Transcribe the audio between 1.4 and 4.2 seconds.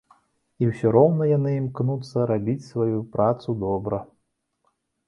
імкнуцца рабіць сваю працу добра.